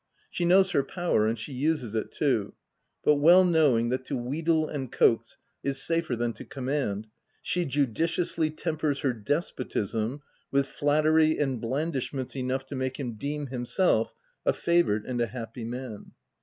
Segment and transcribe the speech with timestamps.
[0.31, 2.55] She knows her power, and she uses it too;
[3.03, 7.07] but well knowing that to wheedle and coax is safer than to com mand,
[7.43, 14.15] she judiciously tempers her despotism with flattery and blandishments enough to make him deem himself
[14.43, 16.13] a favoured and a happy man.